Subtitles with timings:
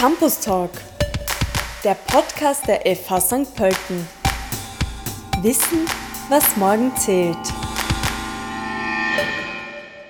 [0.00, 0.70] Campus Talk,
[1.84, 3.54] der Podcast der FH St.
[3.54, 4.08] Pölten.
[5.42, 5.84] Wissen,
[6.30, 7.36] was morgen zählt.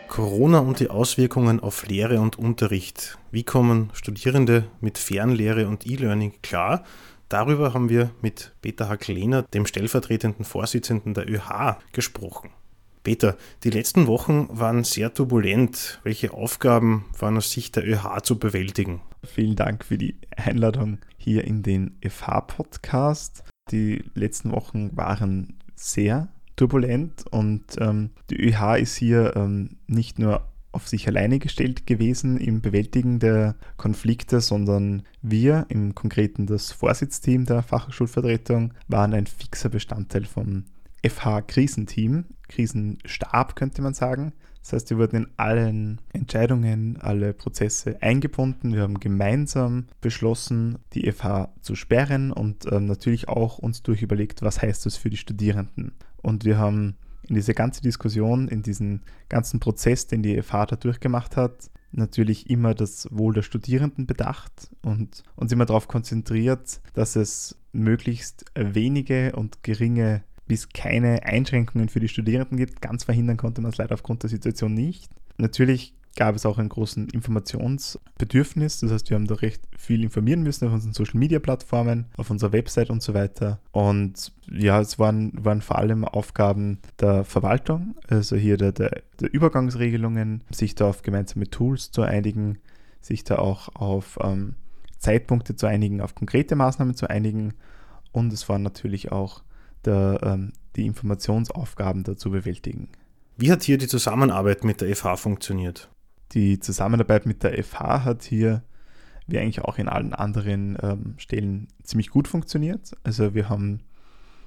[0.07, 3.19] Corona und die Auswirkungen auf Lehre und Unterricht.
[3.33, 6.85] Wie kommen Studierende mit Fernlehre und E-Learning klar?
[7.29, 12.51] Darüber haben wir mit Peter Hack-Lehner, dem stellvertretenden Vorsitzenden der ÖH, gesprochen.
[13.03, 15.99] Peter, die letzten Wochen waren sehr turbulent.
[16.05, 19.01] Welche Aufgaben waren aus Sicht der ÖH zu bewältigen?
[19.25, 23.45] Vielen Dank für die Einladung hier in den FH-Podcast.
[23.71, 30.47] Die letzten Wochen waren sehr turbulent und ähm, die ÖH ist hier ähm, nicht nur
[30.73, 37.45] auf sich alleine gestellt gewesen im Bewältigen der Konflikte, sondern wir, im Konkreten das Vorsitzteam
[37.45, 40.65] der Fachhochschulvertretung, waren ein fixer Bestandteil vom
[41.05, 44.33] FH-Krisenteam, Krisenstab könnte man sagen.
[44.63, 48.75] Das heißt, wir wurden in allen Entscheidungen, alle Prozesse eingebunden.
[48.75, 54.61] Wir haben gemeinsam beschlossen, die FH zu sperren und ähm, natürlich auch uns durchüberlegt, was
[54.61, 55.93] heißt das für die Studierenden.
[56.23, 60.77] Und wir haben in diese ganze Diskussion, in diesen ganzen Prozess, den die FH da
[60.77, 67.17] durchgemacht hat, natürlich immer das Wohl der Studierenden bedacht und uns immer darauf konzentriert, dass
[67.17, 72.83] es möglichst wenige und geringe bis keine Einschränkungen für die Studierenden gibt.
[72.83, 75.09] Ganz verhindern konnte man es leider aufgrund der Situation nicht.
[75.39, 78.81] Natürlich gab es auch einen großen Informationsbedürfnis.
[78.81, 82.31] Das heißt, wir haben da recht viel informieren müssen auf unseren Social Media Plattformen, auf
[82.31, 83.61] unserer Website und so weiter.
[83.71, 89.33] Und ja, es waren, waren vor allem Aufgaben der Verwaltung, also hier der, der, der
[89.33, 92.59] Übergangsregelungen, sich da auf gemeinsame Tools zu einigen,
[93.01, 94.57] sich da auch auf ähm,
[94.99, 97.55] Zeitpunkte zu einigen, auf konkrete Maßnahmen zu einigen.
[98.11, 99.45] Und es waren natürlich auch
[99.85, 102.89] der, ähm, die Informationsaufgaben dazu bewältigen.
[103.37, 105.91] Wie hat hier die Zusammenarbeit mit der FH funktioniert?
[106.33, 108.63] Die Zusammenarbeit mit der FH hat hier,
[109.27, 112.93] wie eigentlich auch in allen anderen ähm, Stellen, ziemlich gut funktioniert.
[113.03, 113.81] Also wir haben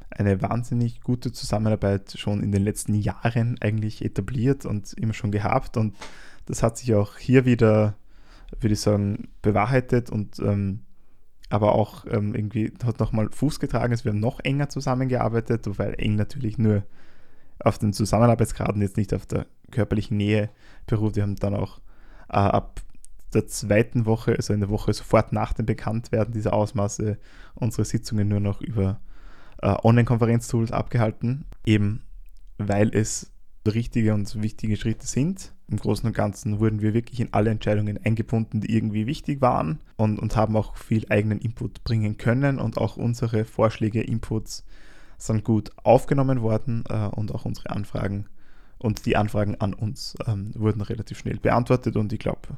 [0.10, 5.76] eine wahnsinnig gute Zusammenarbeit schon in den letzten Jahren eigentlich etabliert und immer schon gehabt.
[5.78, 5.96] Und
[6.46, 7.96] das hat sich auch hier wieder,
[8.60, 10.82] würde ich sagen, bewahrheitet und ähm,
[11.50, 13.92] aber auch ähm, irgendwie hat nochmal Fuß getragen.
[13.92, 16.84] Also wir haben noch enger zusammengearbeitet, wobei eng natürlich nur
[17.60, 20.50] auf den Zusammenarbeitsgraden, jetzt nicht auf der körperlichen Nähe
[20.86, 21.16] beruht.
[21.16, 21.80] Wir haben dann auch
[22.30, 22.82] äh, ab
[23.34, 27.18] der zweiten Woche, also in der Woche sofort nach dem Bekanntwerden dieser Ausmaße,
[27.56, 29.00] unsere Sitzungen nur noch über
[29.62, 32.04] äh, Online-Konferenztools abgehalten, eben
[32.58, 33.33] weil es
[33.72, 35.54] richtige und wichtige Schritte sind.
[35.70, 39.80] Im Großen und Ganzen wurden wir wirklich in alle Entscheidungen eingebunden, die irgendwie wichtig waren
[39.96, 44.66] und, und haben auch viel eigenen Input bringen können und auch unsere Vorschläge, Inputs
[45.18, 48.26] sind gut aufgenommen worden äh, und auch unsere Anfragen
[48.78, 52.58] und die Anfragen an uns ähm, wurden relativ schnell beantwortet und ich glaube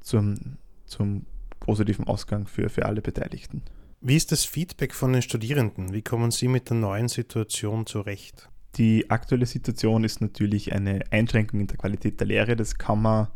[0.00, 1.24] zum, zum
[1.60, 3.62] positiven Ausgang für, für alle Beteiligten.
[4.02, 5.92] Wie ist das Feedback von den Studierenden?
[5.94, 8.50] Wie kommen sie mit der neuen Situation zurecht?
[8.76, 12.56] Die aktuelle Situation ist natürlich eine Einschränkung in der Qualität der Lehre.
[12.56, 13.28] Das kann man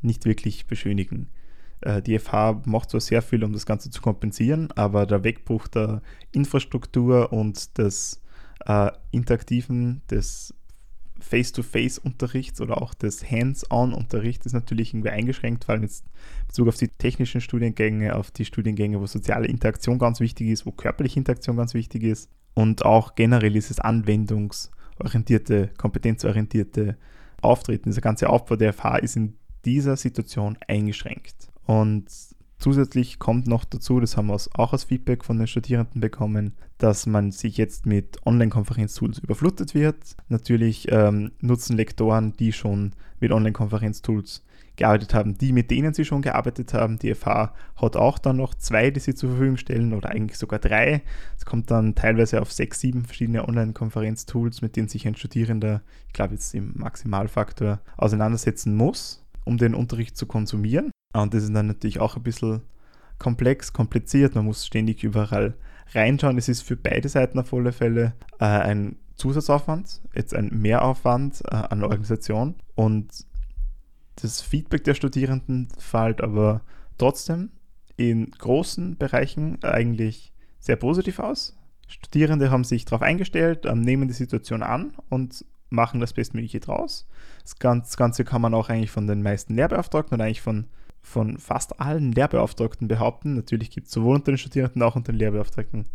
[0.00, 1.28] nicht wirklich beschönigen.
[1.82, 5.68] Äh, die FH macht zwar sehr viel, um das Ganze zu kompensieren, aber der Wegbruch
[5.68, 6.00] der
[6.32, 8.22] Infrastruktur und des
[8.64, 10.54] äh, interaktiven, des
[11.18, 16.76] Face-to-Face-Unterrichts oder auch des Hands-on-Unterrichts ist natürlich irgendwie eingeschränkt, vor allem jetzt in Bezug auf
[16.76, 21.56] die technischen Studiengänge, auf die Studiengänge, wo soziale Interaktion ganz wichtig ist, wo körperliche Interaktion
[21.56, 26.96] ganz wichtig ist und auch generell ist es anwendungs- orientierte, kompetenzorientierte
[27.42, 29.34] Auftreten, dieser ganze Aufbau der FH ist in
[29.64, 31.50] dieser Situation eingeschränkt.
[31.66, 32.06] Und
[32.58, 37.06] zusätzlich kommt noch dazu, das haben wir auch als Feedback von den Studierenden bekommen, dass
[37.06, 40.16] man sich jetzt mit Online-Konferenztools überflutet wird.
[40.28, 44.44] Natürlich ähm, nutzen Lektoren, die schon mit Online-Konferenztools
[44.76, 46.98] gearbeitet haben, die mit denen sie schon gearbeitet haben.
[46.98, 50.58] Die FH hat auch dann noch zwei, die sie zur Verfügung stellen oder eigentlich sogar
[50.58, 51.02] drei.
[51.36, 56.12] Es kommt dann teilweise auf sechs, sieben verschiedene Online-Konferenz-Tools, mit denen sich ein Studierender, ich
[56.12, 60.90] glaube jetzt im Maximalfaktor, auseinandersetzen muss, um den Unterricht zu konsumieren.
[61.14, 62.62] Und das ist dann natürlich auch ein bisschen
[63.18, 64.34] komplex, kompliziert.
[64.34, 65.54] Man muss ständig überall
[65.94, 66.38] reinschauen.
[66.38, 71.54] Es ist für beide Seiten auf alle Fälle äh, ein Zusatzaufwand, jetzt ein Mehraufwand äh,
[71.54, 72.56] an Organisation.
[72.74, 73.26] Und
[74.20, 76.62] das Feedback der Studierenden fällt aber
[76.98, 77.50] trotzdem
[77.96, 81.56] in großen Bereichen eigentlich sehr positiv aus.
[81.86, 87.06] Studierende haben sich darauf eingestellt, ähm, nehmen die Situation an und machen das Bestmögliche draus.
[87.42, 90.66] Das Ganze kann man auch eigentlich von den meisten Lehrbeauftragten und eigentlich von,
[91.02, 93.34] von fast allen Lehrbeauftragten behaupten.
[93.34, 95.86] Natürlich gibt es sowohl unter den Studierenden als auch unter den Lehrbeauftragten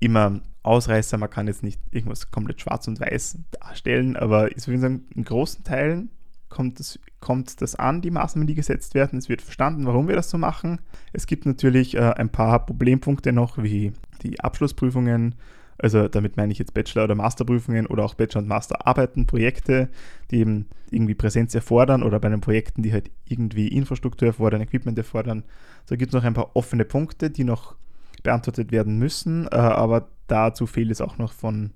[0.00, 1.18] immer Ausreißer.
[1.18, 5.24] Man kann jetzt nicht irgendwas komplett schwarz und weiß darstellen, aber ich würde sagen, in
[5.24, 6.10] großen Teilen
[6.54, 9.18] kommt das, kommt das an, die Maßnahmen, die gesetzt werden.
[9.18, 10.80] Es wird verstanden, warum wir das so machen.
[11.12, 13.92] Es gibt natürlich äh, ein paar Problempunkte noch, wie
[14.22, 15.34] die Abschlussprüfungen.
[15.76, 19.88] Also damit meine ich jetzt Bachelor- oder Masterprüfungen oder auch Bachelor- und Masterarbeiten, Projekte,
[20.30, 24.96] die eben irgendwie Präsenz erfordern oder bei den Projekten, die halt irgendwie Infrastruktur erfordern, Equipment
[24.96, 25.42] erfordern.
[25.88, 27.74] Da gibt es noch ein paar offene Punkte, die noch
[28.22, 31.72] beantwortet werden müssen, äh, aber dazu fehlt es auch noch von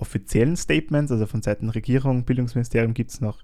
[0.00, 3.42] offiziellen Statements, also von Seiten Regierung, Bildungsministerium gibt es noch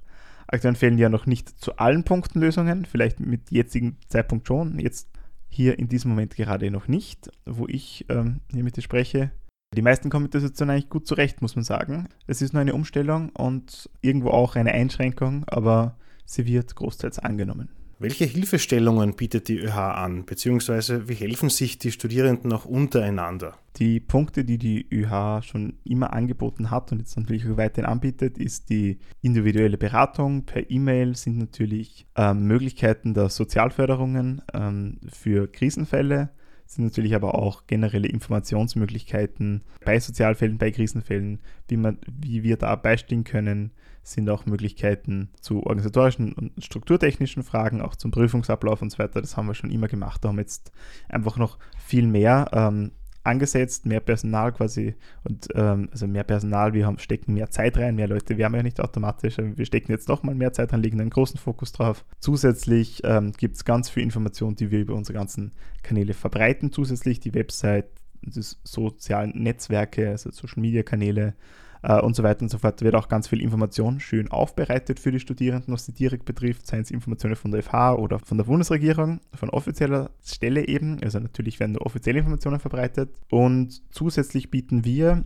[0.52, 5.08] aktuellen Fällen ja noch nicht zu allen Punkten Lösungen, vielleicht mit jetzigem Zeitpunkt schon, jetzt
[5.48, 9.32] hier in diesem Moment gerade noch nicht, wo ich ähm, hier mit dir spreche.
[9.76, 12.08] Die meisten kommen mit der Situation eigentlich gut zurecht, muss man sagen.
[12.26, 17.68] Es ist nur eine Umstellung und irgendwo auch eine Einschränkung, aber sie wird großteils angenommen.
[18.02, 23.58] Welche Hilfestellungen bietet die ÖH an, beziehungsweise wie helfen sich die Studierenden auch untereinander?
[23.76, 28.38] Die Punkte, die die ÖH schon immer angeboten hat und jetzt natürlich auch weiterhin anbietet,
[28.38, 36.30] ist die individuelle Beratung per E-Mail, sind natürlich ähm, Möglichkeiten der Sozialförderungen ähm, für Krisenfälle,
[36.70, 42.76] sind natürlich aber auch generelle Informationsmöglichkeiten bei Sozialfällen, bei Krisenfällen, wie, man, wie wir da
[42.76, 43.72] beistehen können,
[44.04, 49.20] sind auch Möglichkeiten zu organisatorischen und strukturtechnischen Fragen, auch zum Prüfungsablauf und so weiter.
[49.20, 50.24] Das haben wir schon immer gemacht.
[50.24, 50.70] Da haben wir jetzt
[51.08, 54.94] einfach noch viel mehr ähm, angesetzt, mehr Personal quasi
[55.24, 58.62] und ähm, also mehr Personal, wir haben, stecken mehr Zeit rein, mehr Leute wir ja
[58.62, 62.04] nicht automatisch, wir stecken jetzt nochmal mehr Zeit rein, legen einen großen Fokus drauf.
[62.18, 65.52] Zusätzlich ähm, gibt es ganz viel Information, die wir über unsere ganzen
[65.82, 67.86] Kanäle verbreiten, zusätzlich die Website,
[68.22, 71.34] die sozialen Netzwerke, also Social Media Kanäle,
[71.82, 72.80] äh, und so weiter und so fort.
[72.80, 76.66] Da wird auch ganz viel Information schön aufbereitet für die Studierenden, was sie direkt betrifft,
[76.66, 80.98] seien es Informationen von der FH oder von der Bundesregierung, von offizieller Stelle eben.
[81.02, 83.10] Also natürlich werden nur offizielle Informationen verbreitet.
[83.30, 85.24] Und zusätzlich bieten wir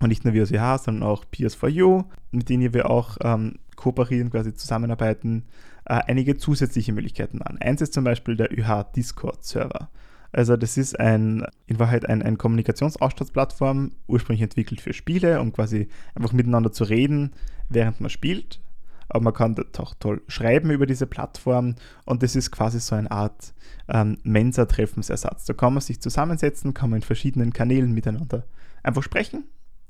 [0.00, 4.30] und nicht nur wir als ÖH, sondern auch Peers4U, mit denen wir auch ähm, kooperieren,
[4.30, 5.44] quasi zusammenarbeiten,
[5.84, 7.58] äh, einige zusätzliche Möglichkeiten an.
[7.58, 9.90] Eins ist zum Beispiel der ÖH Discord-Server.
[10.32, 15.88] Also das ist ein, in Wahrheit ein, ein Kommunikationsaustauschplattform, ursprünglich entwickelt für Spiele, um quasi
[16.14, 17.32] einfach miteinander zu reden,
[17.68, 18.60] während man spielt.
[19.08, 21.74] Aber man kann auch toll schreiben über diese Plattform
[22.04, 23.54] und das ist quasi so eine Art
[23.88, 25.46] ähm, Mensa-Treffensersatz.
[25.46, 28.44] Da kann man sich zusammensetzen, kann man in verschiedenen Kanälen miteinander
[28.84, 29.44] einfach sprechen,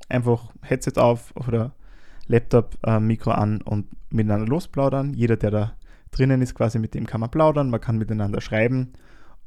[0.09, 1.75] einfach Headset auf oder
[2.25, 5.13] Laptop, äh, Mikro an und miteinander losplaudern.
[5.13, 5.73] Jeder, der da
[6.09, 8.93] drinnen ist, quasi mit dem kann man plaudern, man kann miteinander schreiben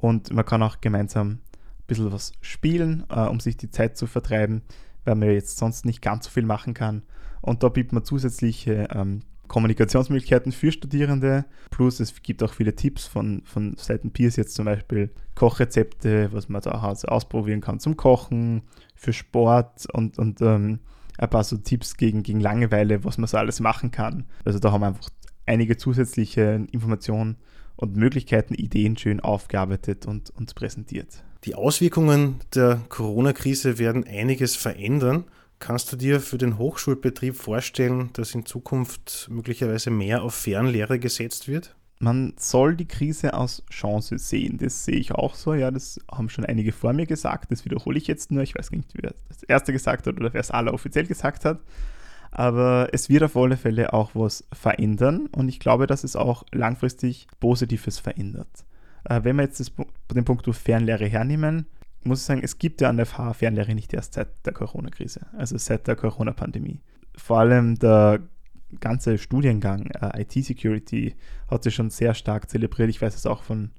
[0.05, 1.41] und man kann auch gemeinsam ein
[1.87, 4.61] bisschen was spielen, äh, um sich die Zeit zu vertreiben,
[5.07, 7.05] weil man jetzt sonst nicht ganz so viel machen kann.
[7.41, 11.47] Und da bietet man zusätzliche ähm, Kommunikationsmöglichkeiten für Studierende.
[11.71, 16.51] Plus es gibt auch viele Tipps von, von Seiten Peers, jetzt zum Beispiel Kochrezepte, was
[16.51, 18.61] man da ausprobieren kann zum Kochen,
[18.95, 20.81] für Sport und, und ähm,
[21.17, 24.27] ein paar so Tipps gegen, gegen Langeweile, was man so alles machen kann.
[24.45, 25.09] Also da haben wir einfach
[25.47, 27.39] einige zusätzliche Informationen
[27.77, 31.25] und Möglichkeiten, Ideen schön aufgearbeitet und, und präsentiert.
[31.45, 35.25] Die Auswirkungen der Corona-Krise werden einiges verändern.
[35.59, 41.49] Kannst du dir für den Hochschulbetrieb vorstellen, dass in Zukunft möglicherweise mehr auf Fernlehre gesetzt
[41.49, 41.75] wird?
[42.01, 44.59] Man soll die Krise als Chance sehen.
[44.59, 45.55] Das sehe ich auch so.
[45.55, 47.51] Ja, das haben schon einige vor mir gesagt.
[47.51, 48.43] Das wiederhole ich jetzt nur.
[48.43, 51.61] Ich weiß nicht, wer das erste gesagt hat oder wer es alle offiziell gesagt hat.
[52.37, 56.45] Aber es wird auf alle Fälle auch was verändern und ich glaube, dass es auch
[56.51, 58.49] langfristig Positives verändert.
[59.05, 59.73] Äh, wenn wir jetzt das,
[60.13, 61.67] den Punkt Fernlehre hernehmen,
[62.03, 65.27] muss ich sagen, es gibt ja an der FH Fernlehre nicht erst seit der Corona-Krise,
[65.39, 66.81] also seit der Corona-Pandemie.
[67.17, 68.19] Vor allem der
[68.81, 71.15] ganze Studiengang äh, IT-Security
[71.49, 72.91] hat sich schon sehr stark zelebriert.
[72.91, 73.71] Ich weiß es auch von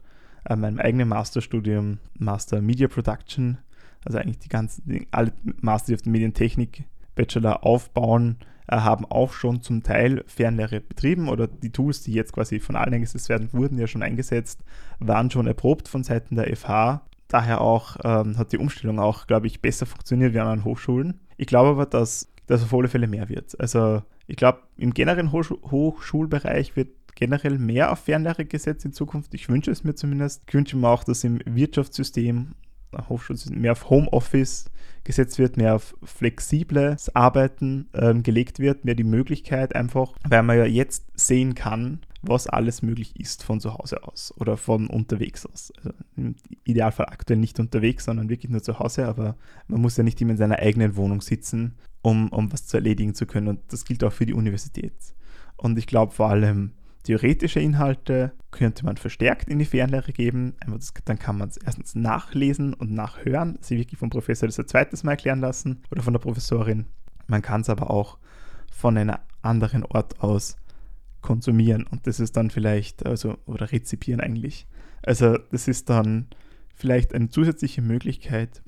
[0.46, 3.58] äh, meinem eigenen Masterstudium, Master Media Production,
[4.06, 6.86] also eigentlich die ganzen, die, alle Master of Medientechnik
[7.16, 12.34] Bachelor aufbauen, äh, haben auch schon zum Teil Fernlehre betrieben oder die Tools, die jetzt
[12.34, 14.64] quasi von allen eingesetzt werden, wurden ja schon eingesetzt,
[15.00, 17.02] waren schon erprobt von Seiten der FH.
[17.28, 21.20] Daher auch ähm, hat die Umstellung auch, glaube ich, besser funktioniert wie an anderen Hochschulen.
[21.38, 23.60] Ich glaube aber, dass das auf alle Fälle mehr wird.
[23.60, 29.34] Also ich glaube, im generellen Hochschul Hochschulbereich wird generell mehr auf Fernlehre gesetzt in Zukunft.
[29.34, 30.44] Ich wünsche es mir zumindest.
[30.48, 32.54] Ich wünsche mir auch, dass im Wirtschaftssystem
[33.10, 34.66] Hochschulsystem mehr auf Homeoffice
[35.06, 40.58] gesetzt wird, mehr auf flexibles Arbeiten ähm, gelegt wird, mehr die Möglichkeit einfach, weil man
[40.58, 45.46] ja jetzt sehen kann, was alles möglich ist von zu Hause aus oder von unterwegs
[45.46, 45.72] aus.
[45.78, 50.04] Also Im Idealfall aktuell nicht unterwegs, sondern wirklich nur zu Hause, aber man muss ja
[50.04, 53.48] nicht immer in seiner eigenen Wohnung sitzen, um, um was zu erledigen zu können.
[53.48, 54.94] Und das gilt auch für die Universität.
[55.56, 56.72] Und ich glaube vor allem,
[57.06, 60.56] Theoretische Inhalte könnte man verstärkt in die Fernlehre geben.
[61.06, 65.04] Dann kann man es erstens nachlesen und nachhören, sie wirklich vom Professor das ein zweites
[65.04, 66.88] Mal erklären lassen oder von der Professorin.
[67.28, 68.18] Man kann es aber auch
[68.72, 70.58] von einem anderen Ort aus
[71.22, 71.86] konsumieren.
[71.86, 74.66] Und das ist dann vielleicht, also, oder rezipieren eigentlich.
[75.04, 76.26] Also das ist dann
[76.74, 78.64] vielleicht eine zusätzliche Möglichkeit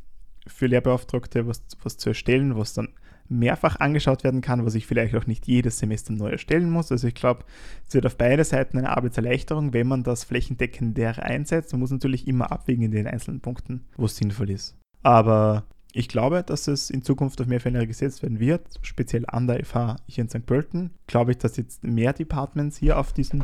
[0.46, 2.90] für Lehrbeauftragte, was, was zu erstellen, was dann
[3.30, 6.92] mehrfach angeschaut werden kann, was ich vielleicht auch nicht jedes Semester neu erstellen muss.
[6.92, 7.44] Also ich glaube,
[7.88, 11.72] es wird auf beide Seiten eine Arbeitserleichterung, wenn man das flächendeckender einsetzt.
[11.74, 14.76] Man muss natürlich immer abwägen in den einzelnen Punkten, wo es sinnvoll ist.
[15.04, 19.48] Aber ich glaube, dass es in Zukunft auf mehr Fälle gesetzt werden wird, speziell an
[19.48, 20.46] der FH hier in St.
[20.46, 20.92] Pölten.
[21.08, 23.44] Glaube ich, dass jetzt mehr Departments hier auf diesen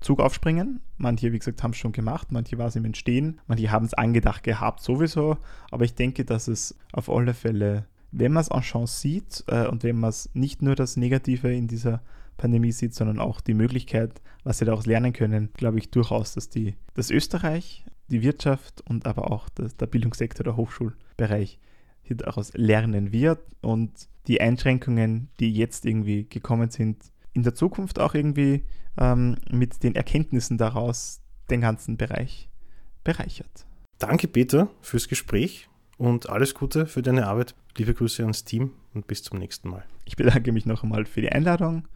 [0.00, 0.80] Zug aufspringen.
[0.96, 3.94] Manche, wie gesagt, haben es schon gemacht, manche war es im Entstehen, manche haben es
[3.94, 5.38] angedacht gehabt sowieso,
[5.70, 9.66] aber ich denke, dass es auf alle Fälle, wenn man es en Chance sieht äh,
[9.66, 12.02] und wenn man es nicht nur das Negative in dieser
[12.36, 16.48] Pandemie sieht, sondern auch die Möglichkeit, was sie daraus lernen können, glaube ich durchaus, dass
[16.48, 21.58] die, das Österreich, die Wirtschaft und aber auch das, der Bildungssektor, der Hochschulbereich
[22.02, 27.02] hier daraus lernen wird und die Einschränkungen, die jetzt irgendwie gekommen sind,
[27.34, 28.62] in der Zukunft auch irgendwie
[28.96, 32.48] ähm, mit den Erkenntnissen daraus den ganzen Bereich
[33.04, 33.66] bereichert.
[33.98, 35.67] Danke, Peter, fürs Gespräch
[35.98, 37.54] und alles Gute für deine Arbeit.
[37.76, 39.84] Liebe Grüße ans Team und bis zum nächsten Mal.
[40.04, 41.86] Ich bedanke mich noch einmal für die Einladung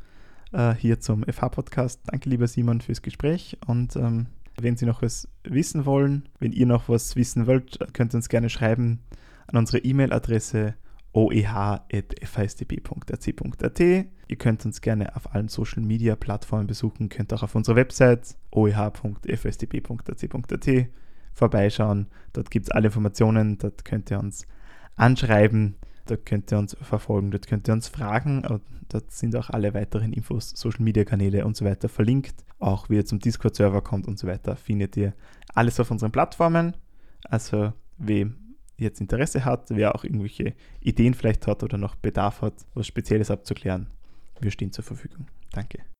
[0.52, 2.02] äh, hier zum FH-Podcast.
[2.06, 4.26] Danke, lieber Simon, fürs Gespräch und ähm,
[4.60, 8.28] wenn Sie noch was wissen wollen, wenn ihr noch was wissen wollt, könnt ihr uns
[8.28, 9.00] gerne schreiben
[9.46, 10.74] an unsere E-Mail-Adresse
[11.14, 13.80] oeh.fhsdb.rc.at.
[13.80, 14.06] Ihr
[14.38, 20.88] könnt uns gerne auf allen Social Media Plattformen besuchen, könnt auch auf unserer Website oeh.fsdb.rc.at
[21.34, 22.08] vorbeischauen.
[22.32, 24.46] Dort gibt es alle Informationen, dort könnt ihr uns
[24.96, 28.44] anschreiben, dort könnt ihr uns verfolgen, dort könnt ihr uns fragen.
[28.44, 32.44] Und dort sind auch alle weiteren Infos, Social Media Kanäle und so weiter verlinkt.
[32.58, 35.14] Auch wie ihr zum Discord-Server kommt und so weiter, findet ihr
[35.54, 36.76] alles auf unseren Plattformen.
[37.24, 42.54] Also wem jetzt Interesse hat, wer auch irgendwelche Ideen vielleicht hat oder noch Bedarf hat,
[42.74, 43.88] was Spezielles abzuklären,
[44.40, 45.26] wir stehen zur Verfügung.
[45.52, 45.91] Danke.